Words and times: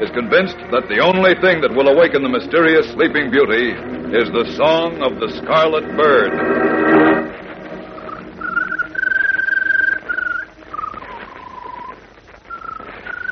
is 0.00 0.10
convinced 0.10 0.56
that 0.72 0.88
the 0.88 0.98
only 0.98 1.34
thing 1.40 1.60
that 1.60 1.70
will 1.74 1.88
awaken 1.88 2.22
the 2.22 2.28
mysterious 2.28 2.90
Sleeping 2.92 3.30
Beauty 3.30 3.70
is 4.16 4.30
the 4.30 4.52
song 4.56 5.00
of 5.02 5.20
the 5.20 5.30
Scarlet 5.38 5.84
Bird. 5.96 6.32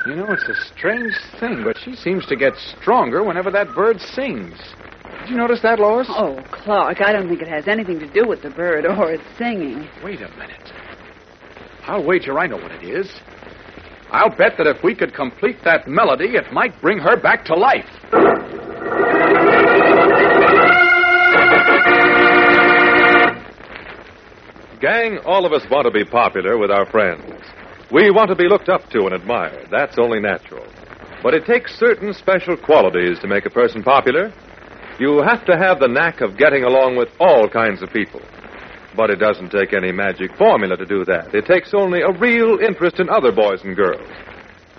You 0.07 0.17
know, 0.17 0.27
it's 0.31 0.49
a 0.49 0.55
strange 0.75 1.15
thing, 1.41 1.65
but 1.65 1.79
she 1.79 1.95
seems 1.97 2.27
to 2.27 2.37
get 2.37 2.55
stronger 2.57 3.23
whenever 3.23 3.51
that 3.51 3.75
bird 3.75 4.01
sings. 4.01 4.59
Did 5.21 5.31
you 5.31 5.37
notice 5.37 5.63
that, 5.63 5.79
Lois? 5.79 6.07
Oh, 6.11 6.43
Clark, 6.51 7.01
I 7.01 7.13
don't 7.13 7.29
think 7.29 7.41
it 7.41 7.49
has 7.49 7.69
anything 7.69 7.99
to 8.01 8.13
do 8.13 8.27
with 8.27 8.43
the 8.43 8.51
bird 8.51 8.85
or 8.87 9.13
its 9.13 9.23
singing. 9.39 9.89
Wait 10.03 10.21
a 10.21 10.29
minute. 10.37 10.73
I'll 11.85 12.05
wager 12.05 12.39
I 12.39 12.47
know 12.47 12.57
what 12.57 12.73
it 12.73 12.83
is. 12.85 13.09
I'll 14.13 14.29
bet 14.29 14.59
that 14.59 14.67
if 14.67 14.83
we 14.85 14.95
could 14.95 15.15
complete 15.15 15.57
that 15.65 15.89
melody, 15.89 16.37
it 16.37 16.53
might 16.53 16.79
bring 16.83 16.99
her 16.99 17.17
back 17.17 17.47
to 17.47 17.55
life. 17.55 17.89
Gang, 24.83 25.17
all 25.25 25.47
of 25.47 25.53
us 25.55 25.65
want 25.71 25.87
to 25.87 25.91
be 25.91 26.05
popular 26.05 26.59
with 26.59 26.71
our 26.71 26.85
friends. 26.91 27.25
We 27.91 28.11
want 28.11 28.29
to 28.29 28.37
be 28.37 28.49
looked 28.49 28.69
up 28.69 28.91
to 28.91 29.07
and 29.07 29.15
admired. 29.15 29.69
That's 29.71 29.97
only 29.99 30.21
natural. 30.21 30.67
But 31.23 31.33
it 31.33 31.47
takes 31.47 31.79
certain 31.79 32.13
special 32.13 32.57
qualities 32.59 33.19
to 33.21 33.29
make 33.29 33.47
a 33.47 33.51
person 33.51 33.83
popular. 33.83 34.31
You 34.99 35.23
have 35.27 35.47
to 35.47 35.57
have 35.57 35.81
the 35.81 35.89
knack 35.89 36.21
of 36.21 36.37
getting 36.37 36.65
along 36.65 36.97
with 36.97 37.09
all 37.19 37.49
kinds 37.49 37.81
of 37.81 37.91
people. 37.91 38.21
But 38.97 39.11
it 39.11 39.17
doesn't 39.17 39.51
take 39.51 39.73
any 39.73 39.93
magic 39.93 40.37
formula 40.37 40.77
to 40.77 40.85
do 40.85 41.05
that. 41.07 41.35
It 41.35 41.47
takes 41.47 41.73
only 41.75 42.03
a 42.03 42.13
real 42.13 42.59
interest 42.59 43.01
in 43.01 43.09
other 43.09 43.33
boys 43.33 43.63
and 43.65 43.75
girls. 43.75 44.07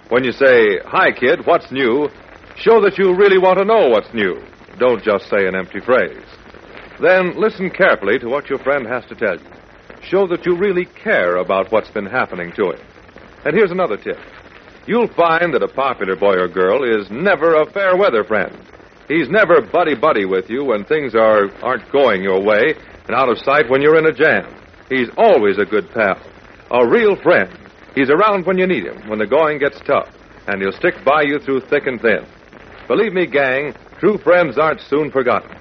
When 0.10 0.24
you 0.24 0.32
say, 0.32 0.80
Hi, 0.86 1.12
kid, 1.12 1.46
what's 1.46 1.72
new? 1.72 2.10
Show 2.56 2.82
that 2.82 2.98
you 2.98 3.16
really 3.16 3.40
want 3.40 3.58
to 3.58 3.66
know 3.66 3.90
what's 3.90 4.14
new. 4.14 4.42
Don't 4.78 5.04
just 5.04 5.30
say 5.30 5.48
an 5.48 5.56
empty 5.56 5.80
phrase. 5.80 6.26
Then 7.02 7.34
listen 7.36 7.70
carefully 7.72 8.20
to 8.20 8.30
what 8.30 8.50
your 8.50 8.60
friend 8.60 8.86
has 8.86 9.04
to 9.08 9.16
tell 9.16 9.36
you. 9.36 9.50
Show 10.04 10.28
that 10.28 10.46
you 10.46 10.56
really 10.56 10.86
care 10.86 11.38
about 11.38 11.72
what's 11.72 11.90
been 11.90 12.06
happening 12.06 12.52
to 12.56 12.72
him. 12.72 12.80
And 13.46 13.56
here's 13.56 13.72
another 13.72 13.98
tip. 13.98 14.18
You'll 14.86 15.12
find 15.16 15.54
that 15.54 15.64
a 15.64 15.68
popular 15.68 16.16
boy 16.16 16.36
or 16.36 16.48
girl 16.48 16.84
is 16.84 17.10
never 17.10 17.56
a 17.56 17.72
fair 17.72 17.96
weather 17.98 18.24
friend. 18.24 18.56
He's 19.08 19.30
never 19.30 19.62
buddy 19.62 19.96
buddy 19.96 20.26
with 20.26 20.50
you 20.50 20.64
when 20.64 20.86
things 20.86 21.16
are 21.16 21.50
aren't 21.62 21.92
going 21.92 22.22
your 22.24 22.42
way, 22.42 22.76
and 23.08 23.16
out 23.16 23.30
of 23.30 23.38
sight 23.40 23.70
when 23.70 23.82
you're 23.82 23.98
in 23.98 24.06
a 24.06 24.14
jam. 24.14 24.54
He's 24.90 25.10
always 25.18 25.58
a 25.58 25.66
good 25.66 25.90
pal, 25.92 26.20
a 26.72 26.88
real 26.88 27.16
friend. 27.16 27.50
He's 27.96 28.10
around 28.10 28.46
when 28.46 28.58
you 28.58 28.68
need 28.68 28.86
him, 28.86 29.08
when 29.08 29.20
the 29.20 29.28
going 29.28 29.60
gets 29.60 29.80
tough, 29.82 30.10
and 30.48 30.62
he'll 30.62 30.72
stick 30.72 30.96
by 31.06 31.24
you 31.24 31.40
through 31.40 31.62
thick 31.62 31.88
and 31.88 32.02
thin. 32.02 32.26
Believe 32.88 33.14
me, 33.14 33.26
gang, 33.26 33.74
true 34.00 34.18
friends 34.18 34.58
aren't 34.58 34.82
soon 34.82 35.12
forgotten. 35.12 35.56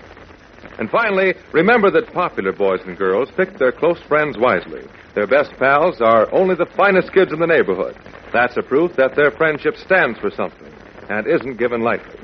And 0.78 0.90
finally, 0.90 1.34
remember 1.52 1.90
that 1.90 2.12
popular 2.12 2.52
boys 2.52 2.80
and 2.86 2.96
girls 2.96 3.30
pick 3.36 3.58
their 3.58 3.72
close 3.72 4.00
friends 4.08 4.38
wisely. 4.38 4.82
Their 5.14 5.26
best 5.26 5.52
pals 5.58 6.00
are 6.00 6.32
only 6.32 6.54
the 6.54 6.70
finest 6.76 7.12
kids 7.12 7.32
in 7.32 7.38
the 7.38 7.46
neighborhood. 7.46 7.96
That's 8.32 8.56
a 8.56 8.62
proof 8.62 8.96
that 8.96 9.14
their 9.14 9.30
friendship 9.30 9.76
stands 9.76 10.18
for 10.18 10.30
something 10.30 10.72
and 11.10 11.26
isn't 11.26 11.58
given 11.58 11.82
lightly. 11.82 12.18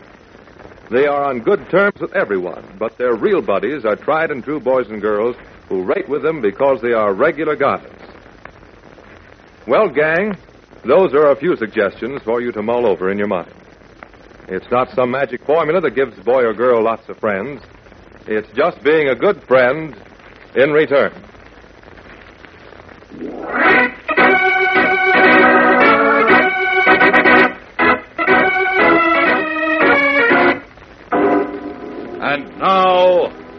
They 0.90 1.06
are 1.06 1.24
on 1.24 1.40
good 1.40 1.68
terms 1.70 2.00
with 2.00 2.14
everyone, 2.14 2.76
but 2.78 2.96
their 2.96 3.14
real 3.14 3.42
buddies 3.42 3.84
are 3.84 3.96
tried 3.96 4.30
and 4.30 4.42
true 4.42 4.58
boys 4.58 4.88
and 4.88 5.02
girls 5.02 5.36
who 5.68 5.82
rate 5.84 6.08
with 6.08 6.22
them 6.22 6.40
because 6.40 6.80
they 6.80 6.92
are 6.92 7.12
regular 7.12 7.56
guys. 7.56 7.86
Well, 9.66 9.90
gang, 9.90 10.34
those 10.86 11.12
are 11.12 11.30
a 11.30 11.36
few 11.36 11.56
suggestions 11.56 12.22
for 12.22 12.40
you 12.40 12.52
to 12.52 12.62
mull 12.62 12.86
over 12.86 13.10
in 13.10 13.18
your 13.18 13.26
mind. 13.26 13.52
It's 14.48 14.70
not 14.70 14.88
some 14.94 15.10
magic 15.10 15.44
formula 15.44 15.82
that 15.82 15.94
gives 15.94 16.18
boy 16.20 16.42
or 16.44 16.54
girl 16.54 16.82
lots 16.82 17.06
of 17.10 17.18
friends. 17.18 17.60
It's 18.26 18.50
just 18.54 18.82
being 18.82 19.08
a 19.08 19.14
good 19.14 19.42
friend 19.42 19.94
in 20.56 20.70
return. 20.70 21.12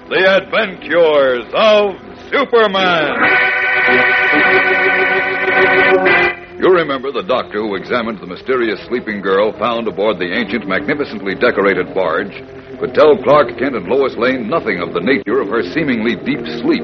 The 0.10 0.26
adventures 0.26 1.46
of 1.54 1.94
Superman. 2.34 3.14
You 6.58 6.74
remember 6.74 7.12
the 7.14 7.24
doctor 7.24 7.62
who 7.62 7.76
examined 7.76 8.20
the 8.20 8.26
mysterious 8.26 8.82
sleeping 8.90 9.22
girl 9.22 9.54
found 9.54 9.88
aboard 9.88 10.18
the 10.18 10.34
ancient, 10.34 10.68
magnificently 10.68 11.36
decorated 11.36 11.94
barge 11.94 12.34
could 12.82 12.96
tell 12.96 13.22
Clark 13.22 13.60
Kent 13.60 13.76
and 13.76 13.86
Lois 13.86 14.18
Lane 14.18 14.50
nothing 14.50 14.82
of 14.82 14.94
the 14.98 15.00
nature 15.00 15.42
of 15.42 15.50
her 15.50 15.62
seemingly 15.62 16.16
deep 16.16 16.42
sleep. 16.58 16.84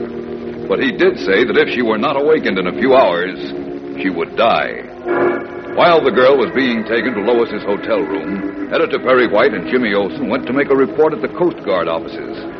But 0.69 0.85
he 0.85 0.93
did 0.93 1.17
say 1.17 1.49
that 1.49 1.57
if 1.57 1.73
she 1.73 1.81
were 1.81 1.97
not 1.97 2.21
awakened 2.21 2.59
in 2.59 2.67
a 2.67 2.77
few 2.77 2.93
hours, 2.93 3.41
she 4.01 4.13
would 4.13 4.37
die. 4.37 4.85
While 5.73 6.03
the 6.03 6.13
girl 6.13 6.37
was 6.37 6.53
being 6.53 6.85
taken 6.85 7.17
to 7.17 7.25
Lois's 7.25 7.65
hotel 7.65 8.05
room, 8.05 8.69
Editor 8.71 8.99
Perry 8.99 9.27
White 9.27 9.53
and 9.53 9.67
Jimmy 9.67 9.93
Olsen 9.97 10.29
went 10.29 10.45
to 10.45 10.53
make 10.53 10.69
a 10.69 10.75
report 10.75 11.13
at 11.13 11.21
the 11.25 11.33
Coast 11.33 11.57
Guard 11.65 11.87
offices. 11.89 12.54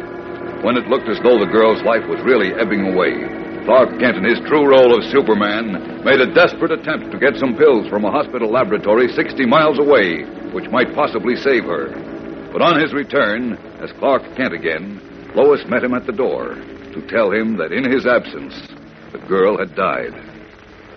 When 0.65 0.77
it 0.77 0.89
looked 0.89 1.07
as 1.07 1.21
though 1.21 1.37
the 1.37 1.45
girl's 1.45 1.83
life 1.85 2.01
was 2.09 2.17
really 2.25 2.49
ebbing 2.57 2.89
away, 2.89 3.21
Clark 3.69 4.01
Kent, 4.01 4.17
in 4.17 4.25
his 4.25 4.41
true 4.49 4.65
role 4.65 4.97
of 4.97 5.05
Superman, 5.13 6.01
made 6.03 6.17
a 6.17 6.33
desperate 6.33 6.71
attempt 6.73 7.11
to 7.11 7.21
get 7.21 7.37
some 7.37 7.53
pills 7.53 7.87
from 7.87 8.03
a 8.03 8.09
hospital 8.09 8.49
laboratory 8.49 9.07
60 9.13 9.45
miles 9.45 9.77
away, 9.77 10.25
which 10.57 10.69
might 10.73 10.89
possibly 10.95 11.35
save 11.35 11.65
her. 11.65 11.93
But 12.51 12.63
on 12.63 12.81
his 12.81 12.93
return, 12.93 13.61
as 13.77 13.91
Clark 13.99 14.23
Kent 14.35 14.53
again, 14.53 14.97
Lois 15.35 15.61
met 15.69 15.83
him 15.83 15.93
at 15.93 16.07
the 16.07 16.17
door 16.17 16.55
to 16.55 17.07
tell 17.09 17.31
him 17.31 17.57
that 17.57 17.71
in 17.71 17.85
his 17.85 18.07
absence, 18.07 18.57
the 19.11 19.21
girl 19.29 19.59
had 19.59 19.75
died. 19.75 20.17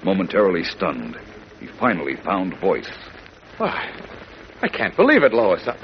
Momentarily 0.02 0.64
stunned, 0.64 1.18
he 1.60 1.66
finally 1.78 2.16
found 2.24 2.58
voice. 2.58 2.88
Why, 3.58 3.92
I 4.62 4.68
can't 4.68 4.96
believe 4.96 5.24
it, 5.24 5.34
Lois. 5.34 5.68
I, 5.68 5.76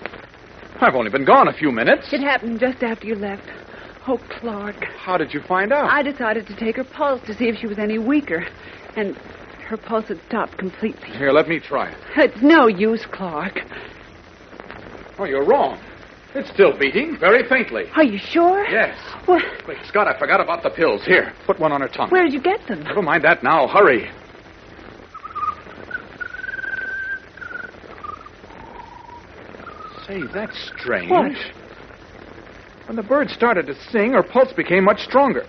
I've 0.81 0.95
only 0.95 1.11
been 1.11 1.27
gone 1.27 1.49
a 1.49 1.53
few 1.53 1.71
minutes. 1.71 2.15
It 2.15 2.23
happened 2.23 2.61
just 2.61 2.83
after 2.83 3.07
you 3.07 3.17
left. 3.17 3.64
Oh, 4.07 4.19
Clark. 4.41 4.85
How 4.85 5.17
did 5.17 5.33
you 5.33 5.41
find 5.41 5.73
out? 5.73 5.91
I 5.91 6.03
decided 6.03 6.47
to 6.49 6.57
take 6.57 6.77
her 6.77 6.85
pulse 6.85 7.23
to 7.27 7.35
see 7.35 7.49
if 7.49 7.57
she 7.57 7.67
was 7.67 7.79
any 7.79 7.99
weaker. 7.99 8.47
And 8.97 9.17
her 9.69 9.77
pulse 9.79 10.09
had 10.09 10.21
stopped 10.29 10.59
completely. 10.59 11.09
Here, 11.17 11.33
let 11.33 11.49
me 11.49 11.59
try 11.59 11.91
it. 11.91 11.97
It's 12.17 12.43
no 12.43 12.67
use, 12.67 13.07
Clark. 13.11 13.61
Oh, 15.19 15.25
you're 15.25 15.45
wrong. 15.45 15.81
It's 16.35 16.51
still 16.51 16.77
beating, 16.77 17.17
very 17.19 17.49
faintly. 17.49 17.85
Are 17.95 18.03
you 18.05 18.19
sure? 18.19 18.67
Yes. 18.69 18.99
Well, 19.27 19.41
Wait, 19.69 19.79
Scott, 19.87 20.09
I 20.09 20.19
forgot 20.19 20.41
about 20.41 20.63
the 20.65 20.71
pills. 20.71 21.05
Here, 21.05 21.33
put 21.47 21.59
one 21.61 21.71
on 21.73 21.81
her 21.81 21.89
tongue. 21.89 22.11
where 22.11 22.25
did 22.25 22.33
you 22.33 22.43
get 22.43 22.67
them? 22.67 22.83
Never 22.83 23.03
mind 23.03 23.25
that 23.25 23.43
now. 23.43 23.69
Hurry. 23.69 24.11
Say, 30.07 30.23
that's 30.33 30.57
strange. 30.77 31.11
What? 31.11 31.33
When 32.87 32.97
the 32.97 33.03
bird 33.03 33.31
started 33.31 33.67
to 33.67 33.75
sing, 33.91 34.13
her 34.13 34.23
pulse 34.23 34.53
became 34.53 34.85
much 34.85 35.01
stronger. 35.01 35.47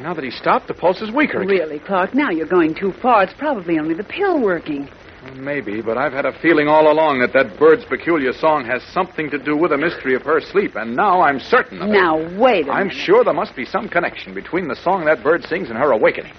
Now 0.00 0.12
that 0.12 0.24
he 0.24 0.30
stopped, 0.30 0.66
the 0.68 0.74
pulse 0.74 1.00
is 1.00 1.10
weaker. 1.10 1.40
Really, 1.40 1.78
Clark, 1.78 2.14
now 2.14 2.30
you're 2.30 2.46
going 2.46 2.74
too 2.74 2.92
far. 3.00 3.22
It's 3.22 3.32
probably 3.34 3.78
only 3.78 3.94
the 3.94 4.04
pill 4.04 4.40
working. 4.40 4.88
Maybe, 5.36 5.80
but 5.80 5.96
I've 5.96 6.12
had 6.12 6.26
a 6.26 6.38
feeling 6.40 6.68
all 6.68 6.92
along 6.92 7.20
that 7.20 7.32
that 7.32 7.58
bird's 7.58 7.84
peculiar 7.86 8.32
song 8.34 8.66
has 8.66 8.82
something 8.92 9.30
to 9.30 9.38
do 9.38 9.56
with 9.56 9.70
the 9.70 9.78
mystery 9.78 10.14
of 10.14 10.22
her 10.22 10.40
sleep, 10.40 10.76
and 10.76 10.94
now 10.94 11.22
I'm 11.22 11.40
certain 11.40 11.80
of 11.80 11.88
it. 11.88 11.92
Now, 11.92 12.16
wait 12.38 12.68
a 12.68 12.72
I'm 12.72 12.88
minute. 12.88 13.02
sure 13.02 13.24
there 13.24 13.32
must 13.32 13.56
be 13.56 13.64
some 13.64 13.88
connection 13.88 14.34
between 14.34 14.68
the 14.68 14.76
song 14.76 15.06
that 15.06 15.22
bird 15.22 15.44
sings 15.44 15.70
and 15.70 15.78
her 15.78 15.92
awakening. 15.92 16.34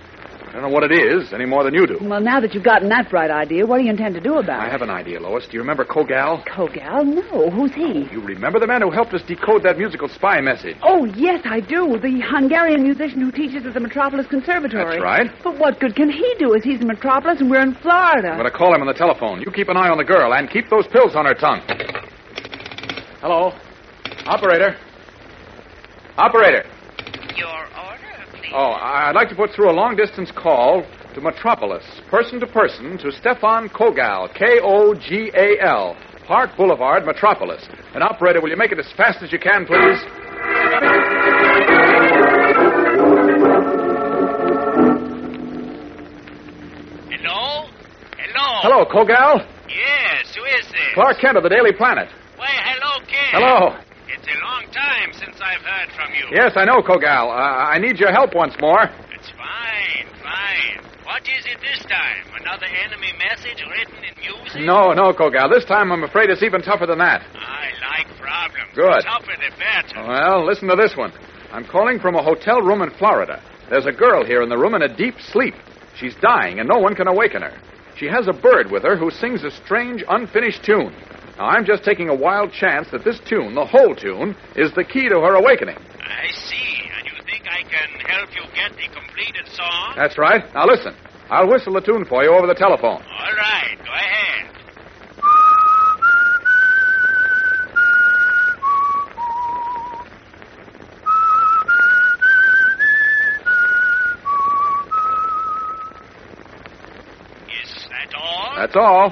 I 0.56 0.60
don't 0.60 0.70
know 0.70 0.74
what 0.74 0.90
it 0.90 0.94
is 0.94 1.34
any 1.34 1.44
more 1.44 1.66
than 1.66 1.74
you 1.74 1.86
do. 1.86 1.98
Well, 2.00 2.22
now 2.22 2.40
that 2.40 2.54
you've 2.54 2.64
gotten 2.64 2.88
that 2.88 3.10
bright 3.10 3.30
idea, 3.30 3.66
what 3.66 3.78
do 3.78 3.84
you 3.84 3.90
intend 3.90 4.16
to 4.16 4.22
do 4.22 4.38
about 4.38 4.64
it? 4.64 4.70
I 4.70 4.72
have 4.72 4.82
an 4.82 4.90
idea, 4.90 5.20
Lois. 5.20 5.46
Do 5.46 5.52
you 5.52 5.60
remember 5.60 5.84
Kogal? 5.84 6.48
Kogal? 6.48 7.04
No. 7.04 7.50
Who's 7.50 7.74
he? 7.74 8.08
Oh, 8.08 8.10
you 8.14 8.22
remember 8.22 8.58
the 8.62 8.66
man 8.66 8.82
who 8.82 8.90
helped 8.90 9.14
us 9.14 9.22
decode 9.24 9.64
that 9.64 9.78
musical 9.78 10.08
spy 10.08 10.40
message? 10.40 10.78
Oh, 10.82 11.04
yes, 11.04 11.42
I 11.44 11.60
do. 11.60 12.00
The 12.02 12.22
Hungarian 12.26 12.84
musician 12.84 13.20
who 13.20 13.34
teaches 13.34 13.66
at 13.66 13.74
the 13.74 13.82
Metropolis 13.82 14.28
Conservatory. 14.28 14.96
That's 14.96 15.04
right. 15.04 15.30
But 15.44 15.60
what 15.60 15.82
good 15.82 15.94
can 15.94 16.10
he 16.10 16.36
do 16.40 16.56
as 16.56 16.64
he's 16.64 16.80
in 16.80 16.88
Metropolis 16.88 17.42
and 17.42 17.52
we're 17.52 17.60
in 17.60 17.76
Florida? 17.76 18.30
I'm 18.30 18.40
going 18.40 18.50
to 18.50 18.58
call 18.58 18.74
him 18.74 18.80
on 18.80 18.88
the 18.88 18.94
telephone. 18.94 19.42
You 19.42 19.52
keep 19.52 19.68
an 19.68 19.76
eye 19.76 19.90
on 19.90 19.98
the 19.98 20.06
girl 20.06 20.34
and 20.34 20.50
keep 20.50 20.70
those 20.70 20.88
pills 20.88 21.18
on 21.18 21.26
her 21.26 21.34
tongue. 21.34 21.64
Hello? 23.20 23.52
Operator? 24.26 24.78
Operator? 26.18 26.64
Your 27.36 27.50
order, 27.50 27.66
please. 27.66 27.75
Oh, 28.58 28.72
I'd 28.72 29.16
like 29.16 29.28
to 29.28 29.36
put 29.36 29.52
through 29.52 29.70
a 29.70 29.76
long 29.76 29.98
distance 29.98 30.32
call 30.32 30.86
to 31.14 31.20
Metropolis, 31.20 31.84
person 32.10 32.40
to 32.40 32.48
person, 32.48 32.98
to 33.00 33.12
Stefan 33.12 33.68
Kogal, 33.68 34.34
K 34.34 34.62
O 34.64 34.94
G 34.96 35.30
A 35.36 35.60
L, 35.62 35.98
Park 36.26 36.52
Boulevard, 36.56 37.06
Metropolis. 37.06 37.68
And, 37.94 38.02
operator, 38.02 38.40
will 38.40 38.48
you 38.48 38.56
make 38.56 38.72
it 38.72 38.80
as 38.80 38.90
fast 38.96 39.22
as 39.22 39.34
you 39.34 39.40
can, 39.40 39.66
please? 39.66 40.00
Hello? 47.12 47.68
Hello? 48.16 48.48
Hello, 48.62 48.86
Kogal. 48.86 49.46
Yes, 49.68 50.34
who 50.34 50.46
is 50.46 50.66
this? 50.72 50.94
Clark 50.94 51.18
Kent 51.20 51.36
of 51.36 51.44
the 51.44 51.50
Daily 51.50 51.74
Planet. 51.74 52.08
Why, 52.38 52.48
hello, 52.48 53.06
Kent. 53.06 53.32
Hello. 53.34 53.85
It's 55.08 55.18
a 55.18 55.22
long 55.22 55.30
time 55.30 55.38
since 55.38 55.42
I've 55.42 55.62
heard 55.62 55.90
from 55.96 56.14
you. 56.14 56.26
Yes, 56.36 56.54
I 56.56 56.66
know, 56.66 56.82
Kogal. 56.82 57.30
Uh, 57.30 57.74
I 57.74 57.78
need 57.80 58.00
your 58.00 58.12
help 58.12 58.34
once 58.34 58.56
more. 58.60 58.84
It's 59.14 59.30
fine, 59.32 60.08
fine. 60.22 60.82
What 61.06 61.22
is 61.24 61.46
it 61.46 61.60
this 61.62 61.86
time? 61.86 62.26
Another 62.42 62.66
enemy 62.66 63.14
message 63.18 63.64
written 63.70 64.04
in 64.04 64.14
music? 64.20 64.62
No, 64.62 64.94
no, 64.94 65.14
Kogal. 65.14 65.52
This 65.52 65.66
time 65.66 65.92
I'm 65.92 66.04
afraid 66.04 66.30
it's 66.30 66.44
even 66.44 66.62
tougher 66.62 66.86
than 66.86 67.00
that. 67.00 67.26
I 67.36 67.70
like 67.82 68.18
problems. 68.18 68.74
Good. 68.74 69.02
The 69.02 69.06
tougher 69.06 69.36
the 69.38 69.52
better. 69.58 70.08
Well, 70.08 70.46
listen 70.46 70.68
to 70.70 70.76
this 70.76 70.96
one. 70.96 71.12
I'm 71.52 71.66
calling 71.66 72.00
from 72.00 72.16
a 72.16 72.24
hotel 72.24 72.62
room 72.62 72.82
in 72.82 72.90
Florida. 72.92 73.42
There's 73.70 73.86
a 73.86 73.92
girl 73.92 74.26
here 74.26 74.42
in 74.42 74.50
the 74.50 74.58
room 74.58 74.76
in 74.76 74.82
a 74.82 74.96
deep 74.96 75.16
sleep. 75.20 75.56
She's 75.96 76.16
dying, 76.16 76.60
and 76.60 76.68
no 76.68 76.80
one 76.80 76.96
can 76.96 77.08
awaken 77.08 77.42
her. 77.42 77.58
She 77.96 78.08
has 78.08 78.28
a 78.28 78.34
bird 78.34 78.70
with 78.72 78.84
her 78.84 78.98
who 78.98 79.10
sings 79.10 79.44
a 79.44 79.52
strange, 79.52 80.04
unfinished 80.10 80.64
tune. 80.64 80.94
Now, 81.38 81.46
I'm 81.48 81.66
just 81.66 81.84
taking 81.84 82.10
a 82.10 82.16
wild 82.16 82.52
chance 82.54 82.88
that 82.92 83.04
this 83.04 83.20
tune, 83.28 83.56
the 83.56 83.66
whole 83.66 83.94
tune, 83.96 84.36
is 84.56 84.72
the 84.74 84.84
key 84.84 85.10
to 85.10 85.16
her 85.20 85.36
awakening. 85.36 85.78
I 85.78 86.32
see. 86.32 86.90
And 86.98 87.06
you 87.06 87.24
think 87.26 87.44
I 87.50 87.62
can 87.64 88.00
help 88.08 88.30
you 88.34 88.44
get 88.56 88.72
the 88.72 88.88
completed 88.94 89.48
song? 89.52 89.94
That's 89.98 90.18
right. 90.18 90.44
Now, 90.54 90.66
listen. 90.66 90.96
I'll 91.30 91.50
whistle 91.50 91.74
the 91.74 91.82
tune 91.82 92.06
for 92.06 92.24
you 92.24 92.32
over 92.32 92.46
the 92.46 92.54
telephone. 92.54 93.02
All 93.02 93.36
right, 93.36 93.78
go 93.84 93.92
ahead. 93.92 94.52
Is 107.64 107.88
that 107.90 108.14
all? 108.16 108.54
That's 108.56 108.76
all. 108.76 109.10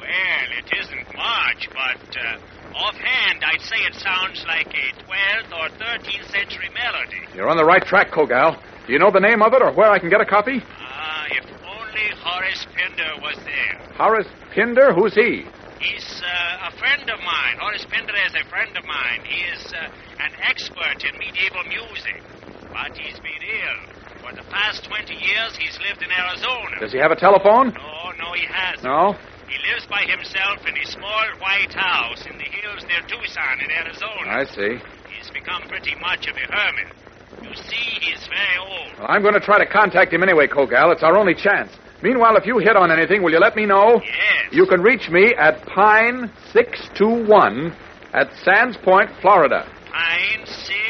Well, 0.00 0.48
it 0.58 0.66
isn't 0.76 1.16
much, 1.16 1.68
but 1.72 2.16
uh, 2.18 2.38
offhand, 2.78 3.42
I'd 3.44 3.60
say 3.60 3.76
it 3.82 3.94
sounds 3.94 4.44
like 4.46 4.70
a 4.70 4.86
12th 5.02 5.50
or 5.52 5.68
13th 5.76 6.30
century 6.30 6.70
melody. 6.72 7.20
You're 7.34 7.50
on 7.50 7.56
the 7.56 7.64
right 7.64 7.82
track, 7.84 8.10
Kogal. 8.10 8.56
Do 8.86 8.92
you 8.92 8.98
know 8.98 9.10
the 9.10 9.20
name 9.20 9.42
of 9.42 9.52
it 9.52 9.60
or 9.62 9.72
where 9.72 9.90
I 9.90 9.98
can 9.98 10.08
get 10.08 10.20
a 10.20 10.24
copy? 10.24 10.62
Ah, 10.78 11.26
if 11.30 11.44
only 11.66 12.08
Horace 12.22 12.66
Pinder 12.74 13.20
was 13.20 13.36
there. 13.44 13.74
Horace 13.98 14.28
Pinder? 14.54 14.94
Who's 14.94 15.14
he? 15.14 15.44
He's 15.80 16.22
uh, 16.24 16.70
a 16.70 16.78
friend 16.78 17.02
of 17.10 17.20
mine. 17.20 17.58
Horace 17.60 17.84
Pinder 17.90 18.14
is 18.26 18.34
a 18.34 18.48
friend 18.48 18.76
of 18.76 18.84
mine. 18.86 19.20
He 19.24 19.42
is 19.52 19.72
uh, 19.74 19.90
an 20.22 20.32
expert 20.42 21.04
in 21.04 21.18
medieval 21.18 21.64
music, 21.68 22.22
but 22.72 22.96
he's 22.96 23.18
been 23.20 23.42
ill. 23.42 23.98
For 24.22 24.34
the 24.34 24.42
past 24.50 24.84
20 24.84 25.14
years, 25.14 25.56
he's 25.56 25.78
lived 25.86 26.02
in 26.02 26.10
Arizona. 26.10 26.80
Does 26.80 26.92
he 26.92 26.98
have 26.98 27.12
a 27.12 27.16
telephone? 27.16 27.72
No, 27.74 28.10
no, 28.18 28.32
he 28.32 28.46
hasn't. 28.46 28.84
No? 28.84 29.14
He 29.48 29.56
lives 29.72 29.86
by 29.88 30.02
himself 30.04 30.66
in 30.68 30.76
a 30.76 30.86
small 30.86 31.24
white 31.40 31.72
house 31.72 32.26
in 32.26 32.36
the 32.36 32.44
hills 32.44 32.84
near 32.84 33.00
Tucson 33.08 33.60
in 33.64 33.70
Arizona. 33.70 34.28
I 34.28 34.44
see. 34.44 34.76
He's 35.08 35.30
become 35.30 35.62
pretty 35.68 35.94
much 35.96 36.28
of 36.28 36.36
a 36.36 36.46
hermit. 36.52 36.92
You 37.42 37.54
see, 37.54 37.98
he's 38.00 38.26
very 38.28 38.58
old. 38.60 38.98
Well, 38.98 39.06
I'm 39.08 39.22
going 39.22 39.34
to 39.34 39.40
try 39.40 39.58
to 39.58 39.66
contact 39.66 40.12
him 40.12 40.22
anyway, 40.22 40.46
Kogal. 40.48 40.92
It's 40.92 41.02
our 41.02 41.16
only 41.16 41.34
chance. 41.34 41.72
Meanwhile, 42.02 42.36
if 42.36 42.46
you 42.46 42.58
hit 42.58 42.76
on 42.76 42.92
anything, 42.92 43.22
will 43.22 43.32
you 43.32 43.40
let 43.40 43.56
me 43.56 43.66
know? 43.66 44.00
Yes. 44.04 44.52
You 44.52 44.66
can 44.66 44.82
reach 44.82 45.08
me 45.10 45.34
at 45.34 45.64
Pine 45.66 46.30
621 46.52 47.74
at 48.12 48.32
Sands 48.44 48.76
Point, 48.84 49.10
Florida. 49.20 49.66
Pine 49.90 50.44
621, 50.46 50.87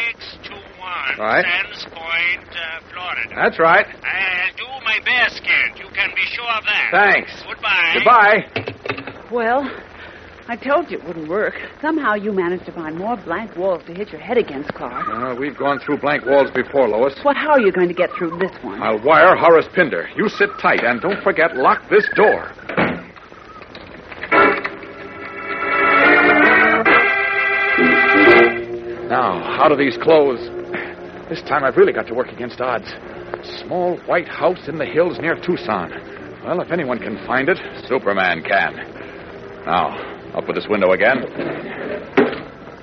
Right. 1.19 1.45
Sands 1.45 1.85
Point, 1.87 2.49
uh, 2.55 2.81
Florida. 2.93 3.35
That's 3.35 3.59
right. 3.59 3.87
I'll 4.05 4.57
do 4.57 4.67
my 4.85 4.99
best, 5.05 5.43
Kent. 5.43 5.79
You 5.79 5.89
can 5.93 6.11
be 6.15 6.23
sure 6.31 6.49
of 6.49 6.65
that. 6.65 6.89
Thanks. 6.93 7.43
Goodbye. 7.43 7.95
Goodbye. 7.95 9.29
Well, 9.33 9.69
I 10.47 10.57
told 10.57 10.91
you 10.91 10.99
it 10.99 11.05
wouldn't 11.05 11.29
work. 11.29 11.55
Somehow 11.83 12.15
you 12.15 12.33
managed 12.33 12.67
to 12.67 12.73
find 12.73 12.97
more 12.97 13.17
blank 13.17 13.57
walls 13.57 13.83
to 13.87 13.95
hit 13.95 14.11
your 14.11 14.21
head 14.21 14.39
against, 14.39 14.73
Clark. 14.75 15.09
Uh, 15.09 15.35
we've 15.39 15.57
gone 15.59 15.81
through 15.81 15.99
blank 15.99 16.25
walls 16.25 16.51
before, 16.55 16.89
Lois. 16.89 17.19
What, 17.23 17.37
how 17.37 17.51
are 17.51 17.61
you 17.61 17.73
going 17.73 17.89
to 17.89 17.95
get 17.95 18.11
through 18.17 18.39
this 18.39 18.53
one? 18.63 18.81
I'll 18.81 19.03
wire 19.03 19.37
Horace 19.37 19.69
Pinder. 19.75 20.09
You 20.17 20.29
sit 20.29 20.51
tight, 20.63 20.85
and 20.85 21.01
don't 21.01 21.23
forget, 21.23 21.57
lock 21.57 21.83
this 21.91 22.09
door. 22.15 22.53
Now, 29.09 29.41
how 29.59 29.69
do 29.69 29.77
these 29.77 29.97
close? 30.03 30.39
This 31.29 31.43
time 31.43 31.63
I've 31.63 31.77
really 31.77 31.93
got 31.93 32.07
to 32.07 32.15
work 32.15 32.33
against 32.33 32.59
odds. 32.63 32.89
Small 33.61 33.99
white 34.07 34.29
house 34.29 34.67
in 34.67 34.79
the 34.79 34.87
hills 34.87 35.19
near 35.21 35.35
Tucson. 35.37 35.93
Well, 36.43 36.63
if 36.63 36.73
anyone 36.73 36.99
can 36.99 37.19
find 37.27 37.51
it, 37.51 37.59
Superman 37.87 38.43
can. 38.43 38.73
Now, 39.67 39.93
up 40.33 40.47
with 40.47 40.57
this 40.57 40.67
window 40.71 40.93
again. 40.93 41.19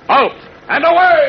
Out 0.08 0.38
and 0.70 0.84
away! 0.84 1.26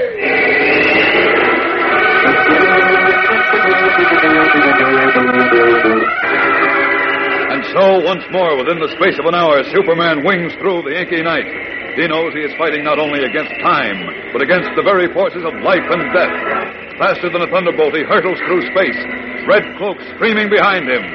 And 7.49 7.65
so, 7.73 8.05
once 8.05 8.23
more, 8.29 8.57
within 8.61 8.77
the 8.77 8.93
space 8.93 9.17
of 9.17 9.25
an 9.25 9.33
hour, 9.33 9.63
Superman 9.73 10.21
wings 10.23 10.53
through 10.61 10.83
the 10.83 10.93
inky 10.93 11.23
night. 11.23 11.49
He 11.97 12.05
knows 12.05 12.33
he 12.35 12.41
is 12.41 12.53
fighting 12.59 12.83
not 12.83 12.99
only 12.99 13.25
against 13.25 13.49
time, 13.65 14.05
but 14.33 14.43
against 14.43 14.69
the 14.75 14.83
very 14.83 15.11
forces 15.11 15.41
of 15.41 15.53
life 15.65 15.81
and 15.89 16.13
death. 16.13 16.86
Faster 16.97 17.29
than 17.29 17.41
a 17.41 17.47
thunderbolt, 17.51 17.93
he 17.93 18.03
hurtles 18.03 18.39
through 18.49 18.65
space, 18.73 18.97
red 19.47 19.63
cloak 19.77 19.97
streaming 20.15 20.49
behind 20.49 20.89
him. 20.89 21.05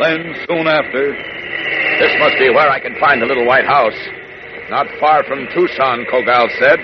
Then, 0.00 0.34
soon 0.48 0.66
after, 0.66 1.12
This 1.12 2.12
must 2.20 2.38
be 2.38 2.48
where 2.50 2.70
I 2.70 2.80
can 2.80 2.98
find 3.00 3.20
the 3.20 3.26
little 3.26 3.46
white 3.46 3.66
house. 3.66 3.96
Not 4.70 4.86
far 4.98 5.24
from 5.24 5.46
Tucson, 5.54 6.04
Kogal 6.12 6.48
said. 6.58 6.80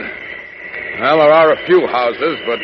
Well, 1.00 1.18
there 1.18 1.32
are 1.32 1.52
a 1.52 1.66
few 1.66 1.86
houses, 1.86 2.38
but 2.46 2.60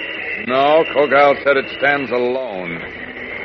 no, 0.46 0.84
Kogal 0.94 1.42
said 1.42 1.56
it 1.56 1.66
stands 1.78 2.10
alone. 2.10 2.78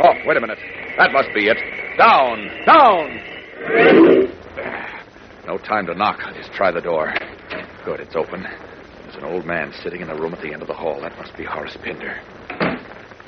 Oh, 0.03 0.13
wait 0.25 0.37
a 0.37 0.41
minute. 0.41 0.59
That 0.97 1.11
must 1.11 1.29
be 1.33 1.47
it. 1.47 1.57
Down! 1.97 2.49
Down! 2.65 3.19
No 5.47 5.57
time 5.57 5.85
to 5.87 5.93
knock. 5.95 6.19
I'll 6.23 6.33
just 6.33 6.51
try 6.53 6.71
the 6.71 6.81
door. 6.81 7.13
Good, 7.85 7.99
it's 7.99 8.15
open. 8.15 8.45
An 9.23 9.31
old 9.31 9.45
man 9.45 9.71
sitting 9.81 10.01
in 10.01 10.09
a 10.09 10.15
room 10.15 10.33
at 10.33 10.41
the 10.41 10.51
end 10.51 10.61
of 10.61 10.67
the 10.67 10.73
hall. 10.73 10.99
That 10.99 11.17
must 11.17 11.37
be 11.37 11.45
Horace 11.45 11.77
Pinder. 11.81 12.19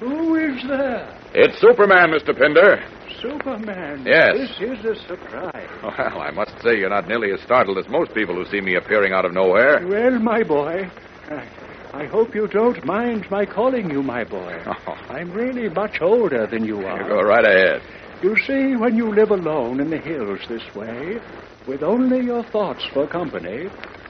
Who 0.02 0.36
is 0.36 0.62
there? 0.68 1.18
It's 1.34 1.58
Superman, 1.62 2.10
Mr. 2.10 2.38
Pinder. 2.38 2.84
Superman. 3.22 4.04
Yes. 4.06 4.36
This 4.36 4.78
is 4.78 4.86
a 4.86 4.96
surprise. 5.08 5.70
Well, 5.84 6.20
I 6.22 6.32
must 6.32 6.62
say 6.62 6.78
you're 6.78 6.90
not 6.90 7.08
nearly 7.08 7.32
as 7.32 7.40
startled 7.44 7.78
as 7.78 7.88
most 7.88 8.14
people 8.14 8.36
who 8.36 8.44
see 8.44 8.60
me 8.60 8.76
appearing 8.76 9.14
out 9.14 9.24
of 9.24 9.32
nowhere. 9.34 9.88
Well, 9.88 10.20
my 10.20 10.44
boy, 10.44 10.90
I, 11.30 11.48
I 11.94 12.06
hope 12.08 12.36
you 12.36 12.50
don't 12.50 12.84
mind 12.84 13.32
my 13.32 13.46
calling 13.46 13.90
you 13.90 14.04
my 14.04 14.26
boy. 14.26 14.62
Oh. 14.88 14.94
I'm 15.10 15.32
really 15.32 15.70
much 15.70 16.02
older 16.02 16.46
than 16.46 16.66
you 16.66 16.86
are. 16.86 17.04
You 17.04 17.08
go 17.08 17.22
right 17.22 17.46
ahead. 17.46 17.82
You 18.22 18.36
see, 18.46 18.76
when 18.76 18.98
you 18.98 19.14
live 19.14 19.32
alone 19.32 19.80
in 19.80 19.90
the 19.90 19.98
hills 19.98 20.42
this 20.50 20.76
way, 20.76 21.22
with 21.68 21.84
only 21.84 22.20
your 22.26 22.44
thoughts 22.44 22.86
for 22.94 23.08
company, 23.08 23.70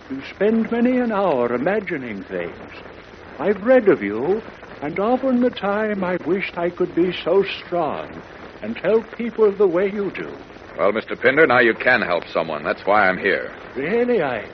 you 0.10 0.22
spend 0.34 0.72
many 0.72 0.98
an 1.00 1.12
hour 1.12 1.54
imagining 1.54 2.24
things. 2.24 2.72
I've 3.40 3.62
read 3.64 3.90
of 3.90 4.02
you, 4.02 4.42
and 4.82 5.00
often 5.00 5.42
the 5.42 5.50
time 5.50 6.04
I've 6.04 6.26
wished 6.26 6.58
I 6.58 6.70
could 6.70 6.94
be 6.94 7.12
so 7.24 7.44
strong 7.44 8.22
and 8.62 8.78
help 8.78 9.06
people 9.18 9.52
the 9.52 9.68
way 9.68 9.92
you 9.92 10.12
do. 10.12 10.32
Well, 10.78 10.92
Mr. 10.92 11.20
Pinder, 11.20 11.48
now 11.48 11.60
you 11.60 11.74
can 11.74 12.02
help 12.02 12.26
someone. 12.28 12.64
That's 12.64 12.86
why 12.86 13.08
I'm 13.08 13.18
here. 13.18 13.54
Really, 13.76 14.22
I, 14.22 14.48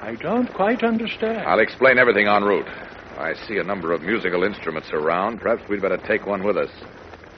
I 0.00 0.14
don't 0.16 0.52
quite 0.54 0.82
understand. 0.82 1.46
I'll 1.46 1.60
explain 1.60 1.98
everything 1.98 2.26
en 2.26 2.44
route. 2.44 2.68
I 3.18 3.34
see 3.46 3.58
a 3.58 3.64
number 3.64 3.92
of 3.92 4.02
musical 4.02 4.42
instruments 4.42 4.88
around. 4.92 5.40
Perhaps 5.40 5.68
we'd 5.68 5.82
better 5.82 5.98
take 5.98 6.26
one 6.26 6.44
with 6.44 6.56
us. 6.56 6.70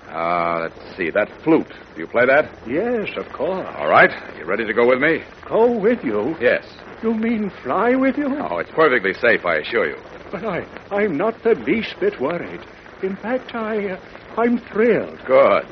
Ah, 0.08 0.58
let's 0.62 0.96
see. 0.96 1.10
That 1.10 1.28
flute. 1.42 1.68
Do 1.94 2.00
you 2.00 2.06
play 2.06 2.24
that? 2.26 2.50
Yes, 2.66 3.08
of 3.16 3.28
course. 3.32 3.66
All 3.76 3.88
right. 3.88 4.10
You 4.38 4.44
ready 4.44 4.64
to 4.64 4.72
go 4.72 4.86
with 4.86 5.00
me? 5.00 5.22
Go 5.48 5.70
with 5.78 6.02
you? 6.04 6.36
Yes. 6.40 6.64
You 7.02 7.14
mean 7.14 7.50
fly 7.62 7.94
with 7.94 8.16
you? 8.16 8.26
Oh, 8.38 8.58
it's 8.58 8.70
perfectly 8.70 9.12
safe, 9.14 9.44
I 9.44 9.56
assure 9.56 9.88
you. 9.88 9.96
But 10.30 10.44
I, 10.44 10.64
I'm 10.90 11.16
not 11.16 11.42
the 11.42 11.54
least 11.54 11.94
bit 12.00 12.18
worried. 12.20 12.60
In 13.02 13.16
fact, 13.16 13.54
I, 13.54 13.90
uh, 13.90 14.00
I'm 14.38 14.58
thrilled. 14.58 15.18
Good. 15.26 15.64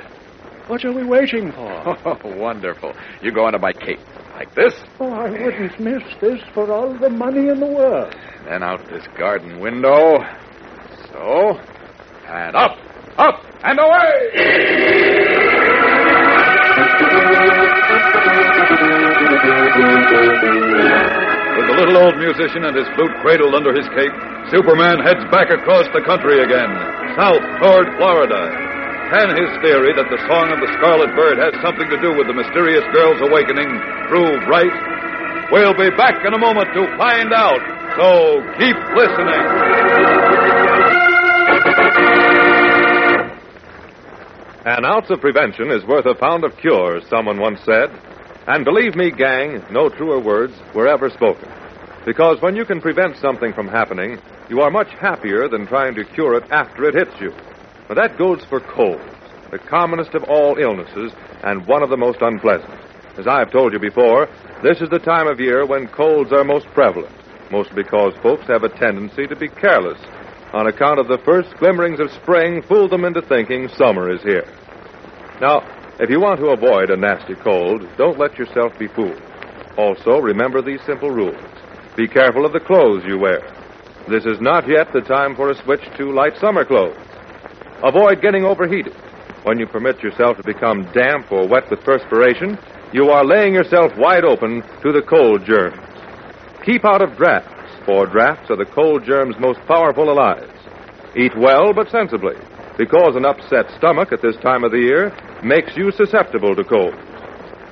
What 0.66 0.84
are 0.84 0.92
we 0.92 1.04
waiting 1.04 1.52
for? 1.52 1.96
Oh, 2.06 2.36
wonderful. 2.36 2.92
You 3.22 3.32
go 3.32 3.46
under 3.46 3.58
my 3.58 3.72
cape. 3.72 4.00
Like 4.34 4.54
this, 4.54 4.74
Oh, 4.98 5.10
I 5.12 5.30
wouldn't 5.30 5.78
miss 5.80 6.02
this 6.20 6.40
for 6.52 6.70
all 6.72 6.92
the 6.98 7.08
money 7.08 7.48
in 7.48 7.60
the 7.60 7.66
world. 7.66 8.14
then 8.46 8.62
out 8.62 8.84
this 8.88 9.06
garden 9.16 9.60
window. 9.60 10.18
So. 11.12 11.58
Musician 22.24 22.64
and 22.64 22.72
his 22.72 22.88
flute 22.96 23.12
cradled 23.20 23.52
under 23.52 23.76
his 23.76 23.84
cape, 23.92 24.16
Superman 24.48 25.04
heads 25.04 25.20
back 25.28 25.52
across 25.52 25.84
the 25.92 26.00
country 26.08 26.40
again, 26.40 26.72
south 27.20 27.44
toward 27.60 27.92
Florida. 28.00 28.48
Can 29.12 29.36
his 29.36 29.52
theory 29.60 29.92
that 29.92 30.08
the 30.08 30.20
song 30.24 30.48
of 30.48 30.58
the 30.64 30.72
scarlet 30.80 31.12
bird 31.12 31.36
has 31.36 31.52
something 31.60 31.84
to 31.92 32.00
do 32.00 32.16
with 32.16 32.26
the 32.26 32.32
mysterious 32.32 32.84
girl's 32.96 33.20
awakening 33.20 33.68
prove 34.08 34.40
right? 34.48 34.72
We'll 35.52 35.76
be 35.76 35.92
back 35.92 36.24
in 36.24 36.32
a 36.32 36.40
moment 36.40 36.72
to 36.72 36.88
find 36.96 37.28
out, 37.36 37.60
so 38.00 38.40
keep 38.56 38.76
listening. 38.96 39.44
An 44.64 44.84
ounce 44.88 45.10
of 45.10 45.20
prevention 45.20 45.70
is 45.70 45.84
worth 45.84 46.06
a 46.06 46.14
pound 46.16 46.44
of 46.44 46.56
cure, 46.56 47.02
someone 47.10 47.38
once 47.38 47.60
said. 47.68 47.92
And 48.46 48.64
believe 48.64 48.96
me, 48.96 49.10
gang, 49.10 49.62
no 49.70 49.90
truer 49.90 50.20
words 50.20 50.54
were 50.74 50.88
ever 50.88 51.10
spoken. 51.10 51.48
Because 52.04 52.40
when 52.42 52.54
you 52.54 52.64
can 52.64 52.80
prevent 52.80 53.16
something 53.16 53.52
from 53.52 53.68
happening, 53.68 54.18
you 54.48 54.60
are 54.60 54.70
much 54.70 54.90
happier 55.00 55.48
than 55.48 55.66
trying 55.66 55.94
to 55.94 56.04
cure 56.04 56.36
it 56.36 56.50
after 56.50 56.84
it 56.84 56.94
hits 56.94 57.18
you. 57.20 57.32
But 57.88 57.96
that 57.96 58.18
goes 58.18 58.44
for 58.44 58.60
colds, 58.60 59.02
the 59.50 59.58
commonest 59.58 60.14
of 60.14 60.24
all 60.24 60.58
illnesses 60.58 61.12
and 61.42 61.66
one 61.66 61.82
of 61.82 61.90
the 61.90 61.96
most 61.96 62.20
unpleasant. 62.20 62.78
As 63.16 63.26
I've 63.26 63.50
told 63.50 63.72
you 63.72 63.78
before, 63.78 64.28
this 64.62 64.80
is 64.80 64.90
the 64.90 64.98
time 64.98 65.28
of 65.28 65.40
year 65.40 65.66
when 65.66 65.88
colds 65.88 66.32
are 66.32 66.44
most 66.44 66.66
prevalent, 66.74 67.14
mostly 67.50 67.82
because 67.82 68.14
folks 68.22 68.46
have 68.48 68.64
a 68.64 68.68
tendency 68.68 69.26
to 69.26 69.36
be 69.36 69.48
careless 69.48 70.00
on 70.52 70.68
account 70.68 71.00
of 71.00 71.08
the 71.08 71.18
first 71.24 71.56
glimmerings 71.58 72.00
of 72.00 72.10
spring 72.12 72.62
fool 72.62 72.88
them 72.88 73.04
into 73.04 73.20
thinking 73.22 73.68
summer 73.68 74.10
is 74.10 74.22
here. 74.22 74.46
Now, 75.40 75.62
if 75.98 76.10
you 76.10 76.20
want 76.20 76.38
to 76.40 76.50
avoid 76.50 76.90
a 76.90 76.96
nasty 76.96 77.34
cold, 77.34 77.86
don't 77.96 78.18
let 78.18 78.38
yourself 78.38 78.78
be 78.78 78.88
fooled. 78.88 79.20
Also, 79.76 80.20
remember 80.20 80.62
these 80.62 80.80
simple 80.86 81.10
rules. 81.10 81.53
Be 81.96 82.08
careful 82.08 82.44
of 82.44 82.52
the 82.52 82.58
clothes 82.58 83.04
you 83.06 83.18
wear. 83.18 83.40
This 84.08 84.24
is 84.24 84.40
not 84.40 84.68
yet 84.68 84.92
the 84.92 85.00
time 85.00 85.36
for 85.36 85.50
a 85.50 85.62
switch 85.62 85.82
to 85.96 86.12
light 86.12 86.36
summer 86.40 86.64
clothes. 86.64 86.98
Avoid 87.84 88.20
getting 88.20 88.44
overheated. 88.44 88.94
When 89.44 89.60
you 89.60 89.66
permit 89.66 90.02
yourself 90.02 90.36
to 90.38 90.42
become 90.42 90.90
damp 90.92 91.30
or 91.30 91.46
wet 91.46 91.70
with 91.70 91.84
perspiration, 91.84 92.58
you 92.92 93.10
are 93.10 93.24
laying 93.24 93.54
yourself 93.54 93.92
wide 93.96 94.24
open 94.24 94.62
to 94.82 94.90
the 94.90 95.02
cold 95.02 95.44
germs. 95.46 95.78
Keep 96.64 96.84
out 96.84 97.02
of 97.02 97.16
drafts, 97.16 97.76
for 97.86 98.06
drafts 98.06 98.50
are 98.50 98.56
the 98.56 98.70
cold 98.74 99.04
germs' 99.04 99.36
most 99.38 99.60
powerful 99.68 100.10
allies. 100.10 100.50
Eat 101.16 101.36
well, 101.36 101.72
but 101.72 101.90
sensibly, 101.90 102.36
because 102.76 103.14
an 103.14 103.24
upset 103.24 103.66
stomach 103.78 104.12
at 104.12 104.22
this 104.22 104.36
time 104.42 104.64
of 104.64 104.72
the 104.72 104.78
year 104.78 105.12
makes 105.44 105.76
you 105.76 105.92
susceptible 105.92 106.56
to 106.56 106.64
cold. 106.64 106.94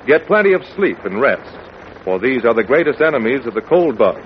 Get 0.07 0.27
plenty 0.27 0.53
of 0.53 0.61
sleep 0.75 0.97
and 1.03 1.19
rest, 1.19 1.62
for 2.03 2.19
these 2.19 2.45
are 2.45 2.53
the 2.53 2.63
greatest 2.63 3.01
enemies 3.01 3.45
of 3.45 3.53
the 3.53 3.61
cold 3.61 3.97
bug. 3.97 4.21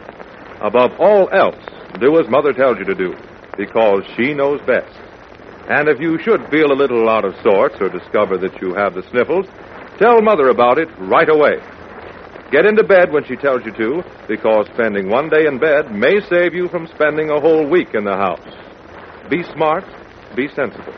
Above 0.62 0.91
all 1.00 1.29
else, 1.31 1.62
do 2.00 2.19
as 2.19 2.29
Mother 2.29 2.53
tells 2.53 2.77
you 2.79 2.86
to 2.86 2.96
do, 2.96 3.15
because 3.57 4.03
she 4.15 4.34
knows 4.34 4.60
best. 4.65 4.93
And 5.69 5.89
if 5.89 6.00
you 6.00 6.17
should 6.19 6.48
feel 6.50 6.72
a 6.72 6.77
little 6.79 7.10
out 7.10 7.25
of 7.25 7.36
sorts 7.43 7.75
or 7.81 7.89
discover 7.89 8.38
that 8.38 8.62
you 8.62 8.74
have 8.74 8.93
the 8.93 9.03
sniffles, 9.10 9.46
tell 10.00 10.22
Mother 10.22 10.50
about 10.50 10.79
it 10.79 10.89
right 10.98 11.29
away. 11.29 11.60
Get 12.51 12.65
into 12.65 12.84
bed 12.84 13.12
when 13.12 13.25
she 13.25 13.36
tells 13.36 13.65
you 13.65 13.74
to, 13.74 14.03
because 14.27 14.67
spending 14.74 15.10
one 15.10 15.29
day 15.29 15.46
in 15.46 15.60
bed 15.60 15.91
may 15.91 16.22
save 16.29 16.53
you 16.53 16.69
from 16.69 16.88
spending 16.88 17.29
a 17.29 17.41
whole 17.41 17.67
week 17.67 17.93
in 17.93 18.05
the 18.05 18.15
house. 18.15 18.48
Be 19.29 19.43
smart, 19.43 19.84
be 20.36 20.48
sensible. 20.55 20.93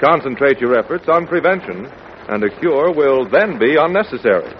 Concentrate 0.00 0.60
your 0.60 0.78
efforts 0.78 1.08
on 1.08 1.26
prevention, 1.26 1.90
and 2.28 2.44
a 2.44 2.60
cure 2.60 2.92
will 2.92 3.28
then 3.28 3.58
be 3.58 3.76
unnecessary. 3.76 4.54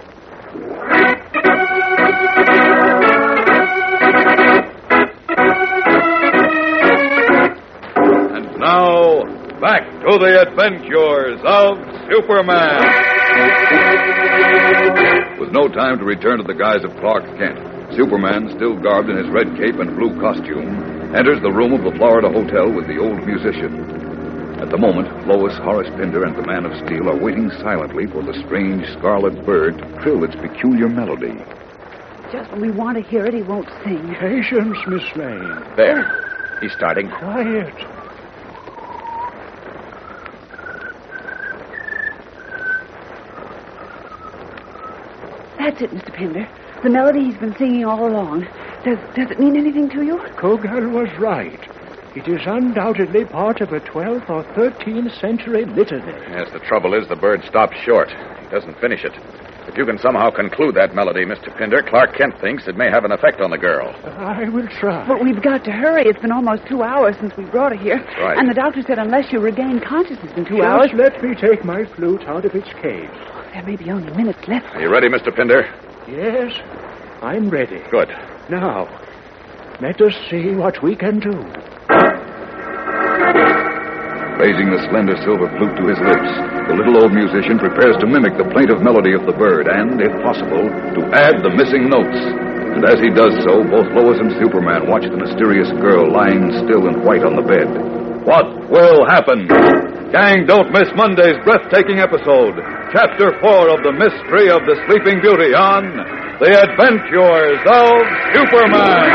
The 10.23 10.39
adventures 10.39 11.35
of 11.43 11.83
Superman. 12.07 12.79
With 15.35 15.51
no 15.51 15.67
time 15.67 15.99
to 15.99 16.05
return 16.05 16.39
to 16.39 16.47
the 16.47 16.55
guise 16.55 16.79
of 16.87 16.95
Clark 17.03 17.27
Kent, 17.35 17.59
Superman, 17.91 18.47
still 18.55 18.79
garbed 18.79 19.09
in 19.09 19.19
his 19.19 19.27
red 19.27 19.51
cape 19.59 19.75
and 19.83 19.91
blue 19.99 20.15
costume, 20.23 21.11
enters 21.11 21.43
the 21.43 21.51
room 21.51 21.75
of 21.75 21.83
the 21.83 21.91
Florida 21.99 22.31
Hotel 22.31 22.71
with 22.71 22.87
the 22.87 23.03
old 23.03 23.19
musician. 23.27 23.75
At 24.63 24.71
the 24.71 24.79
moment, 24.79 25.11
Lois, 25.27 25.59
Horace 25.59 25.91
Pinder, 25.99 26.23
and 26.23 26.39
the 26.39 26.47
Man 26.47 26.63
of 26.63 26.71
Steel 26.87 27.11
are 27.11 27.19
waiting 27.19 27.51
silently 27.59 28.07
for 28.07 28.23
the 28.23 28.33
strange 28.47 28.87
scarlet 28.95 29.35
bird 29.45 29.77
to 29.77 29.87
trill 29.99 30.23
its 30.23 30.39
peculiar 30.39 30.87
melody. 30.87 31.35
Just 32.31 32.49
when 32.55 32.61
we 32.61 32.71
want 32.71 32.95
to 32.95 33.03
hear 33.03 33.25
it, 33.25 33.33
he 33.33 33.43
won't 33.43 33.67
sing. 33.83 34.15
Patience, 34.23 34.79
Miss 34.87 35.03
Lane. 35.19 35.51
There. 35.75 36.07
He's 36.61 36.71
starting. 36.71 37.11
Quiet. 37.11 37.75
That's 45.73 45.91
it, 45.91 45.97
Mr. 45.97 46.13
Pinder. 46.13 46.47
The 46.83 46.89
melody 46.91 47.25
he's 47.25 47.37
been 47.37 47.55
singing 47.57 47.83
all 47.83 48.05
along. 48.05 48.41
Does, 48.85 48.99
does 49.15 49.31
it 49.31 49.39
mean 49.39 49.57
anything 49.57 49.89
to 49.89 50.03
you? 50.03 50.17
Kogal 50.37 50.91
was 50.91 51.09
right. 51.17 51.59
It 52.15 52.27
is 52.27 52.41
undoubtedly 52.45 53.25
part 53.25 53.59
of 53.59 53.73
a 53.73 53.79
12th 53.79 54.29
or 54.29 54.43
13th 54.53 55.19
century 55.19 55.65
litany. 55.65 56.13
Yes, 56.29 56.51
the 56.53 56.59
trouble 56.59 56.93
is 56.93 57.07
the 57.09 57.15
bird 57.15 57.43
stops 57.45 57.75
short. 57.77 58.11
He 58.11 58.47
doesn't 58.49 58.79
finish 58.79 59.03
it. 59.03 59.13
If 59.67 59.75
you 59.75 59.85
can 59.87 59.97
somehow 59.97 60.29
conclude 60.29 60.75
that 60.75 60.93
melody, 60.93 61.25
Mr. 61.25 61.49
Pinder, 61.57 61.81
Clark 61.81 62.15
Kent 62.15 62.39
thinks 62.39 62.67
it 62.67 62.77
may 62.77 62.91
have 62.91 63.03
an 63.03 63.11
effect 63.11 63.41
on 63.41 63.49
the 63.49 63.57
girl. 63.57 63.95
I 64.05 64.47
will 64.49 64.67
try. 64.67 65.07
But 65.07 65.23
we've 65.23 65.41
got 65.41 65.63
to 65.63 65.71
hurry. 65.71 66.03
It's 66.05 66.21
been 66.21 66.31
almost 66.31 66.67
two 66.67 66.83
hours 66.83 67.15
since 67.19 67.35
we 67.35 67.45
brought 67.45 67.71
her 67.75 67.81
here. 67.81 67.97
That's 67.97 68.19
right. 68.19 68.37
And 68.37 68.47
the 68.47 68.53
doctor 68.53 68.83
said 68.83 68.99
unless 68.99 69.31
you 69.31 69.39
regain 69.39 69.79
consciousness 69.79 70.33
in 70.37 70.45
two 70.45 70.57
Just 70.57 70.67
hours. 70.67 70.91
let 70.93 71.23
me 71.23 71.33
take 71.33 71.65
my 71.65 71.85
flute 71.95 72.21
out 72.27 72.45
of 72.45 72.53
its 72.53 72.69
case. 72.73 73.09
There 73.53 73.61
may 73.61 73.75
be 73.75 73.91
only 73.91 74.11
minutes 74.17 74.47
left. 74.47 74.65
Are 74.73 74.81
you 74.81 74.89
ready, 74.89 75.09
Mr. 75.09 75.29
Pinder? 75.29 75.69
Yes, 76.09 76.57
I'm 77.21 77.51
ready. 77.51 77.85
Good. 77.91 78.09
Now, 78.49 78.89
let 79.79 80.01
us 80.01 80.17
see 80.29 80.55
what 80.57 80.81
we 80.81 80.95
can 80.95 81.19
do. 81.19 81.37
Raising 84.41 84.73
the 84.73 84.81
slender 84.89 85.13
silver 85.21 85.45
flute 85.53 85.77
to 85.77 85.85
his 85.85 86.01
lips, 86.01 86.31
the 86.65 86.73
little 86.73 86.97
old 86.97 87.13
musician 87.13 87.61
prepares 87.61 87.93
to 88.01 88.09
mimic 88.09 88.41
the 88.41 88.49
plaintive 88.49 88.81
melody 88.81 89.13
of 89.13 89.29
the 89.29 89.37
bird 89.37 89.69
and, 89.69 90.01
if 90.01 90.09
possible, 90.25 90.65
to 90.97 91.01
add 91.13 91.45
the 91.45 91.53
missing 91.53 91.93
notes. 91.93 92.17
And 92.73 92.81
as 92.89 92.97
he 92.97 93.13
does 93.13 93.37
so, 93.45 93.61
both 93.69 93.85
Lois 93.93 94.17
and 94.17 94.33
Superman 94.41 94.89
watch 94.89 95.05
the 95.05 95.21
mysterious 95.21 95.69
girl 95.77 96.09
lying 96.09 96.49
still 96.65 96.89
and 96.89 97.05
white 97.05 97.21
on 97.21 97.37
the 97.37 97.45
bed. 97.45 97.69
What 98.25 98.62
will 98.73 99.05
happen? 99.05 99.45
Gang, 100.09 100.49
don't 100.49 100.73
miss 100.73 100.89
Monday's 100.97 101.37
breathtaking 101.45 102.01
episode, 102.01 102.57
Chapter 102.89 103.37
4 103.37 103.69
of 103.69 103.85
The 103.85 103.93
Mystery 103.93 104.49
of 104.49 104.65
the 104.65 104.73
Sleeping 104.89 105.21
Beauty 105.21 105.53
on 105.53 105.85
The 106.41 106.57
Adventures 106.57 107.61
of 107.69 108.01
Superman. 108.33 109.13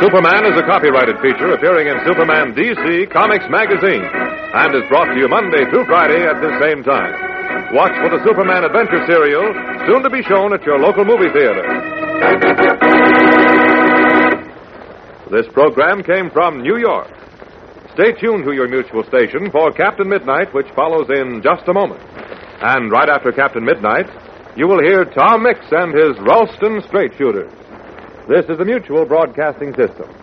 Superman 0.00 0.44
is 0.46 0.56
a 0.60 0.64
copyrighted 0.68 1.16
feature 1.24 1.52
appearing 1.56 1.88
in 1.88 1.96
Superman 2.04 2.52
DC 2.52 3.10
Comics 3.12 3.48
Magazine 3.48 4.04
and 4.04 4.76
is 4.76 4.84
brought 4.88 5.08
to 5.12 5.16
you 5.18 5.28
Monday 5.28 5.64
through 5.72 5.84
Friday 5.88 6.24
at 6.24 6.40
the 6.40 6.52
same 6.60 6.84
time. 6.84 7.12
Watch 7.72 7.92
for 8.00 8.08
the 8.08 8.20
Superman 8.24 8.64
Adventure 8.64 9.04
serial, 9.04 9.44
soon 9.88 10.02
to 10.02 10.10
be 10.10 10.22
shown 10.22 10.52
at 10.52 10.62
your 10.64 10.78
local 10.78 11.02
movie 11.02 11.32
theater. 11.32 11.64
This 15.30 15.48
program 15.54 16.02
came 16.02 16.28
from 16.30 16.60
New 16.60 16.76
York. 16.76 17.08
Stay 17.94 18.12
tuned 18.20 18.44
to 18.44 18.52
your 18.52 18.68
mutual 18.68 19.02
station 19.04 19.50
for 19.50 19.72
Captain 19.72 20.08
Midnight, 20.08 20.52
which 20.52 20.68
follows 20.76 21.08
in 21.08 21.40
just 21.42 21.66
a 21.68 21.72
moment. 21.72 22.02
And 22.60 22.92
right 22.92 23.08
after 23.08 23.32
Captain 23.32 23.64
Midnight, 23.64 24.06
you 24.56 24.68
will 24.68 24.82
hear 24.82 25.06
Tom 25.06 25.44
Mix 25.44 25.60
and 25.70 25.96
his 25.96 26.18
Ralston 26.20 26.82
Straight 26.86 27.12
Shooters. 27.16 27.50
This 28.28 28.44
is 28.50 28.58
the 28.58 28.64
Mutual 28.66 29.06
Broadcasting 29.06 29.72
System. 29.74 30.17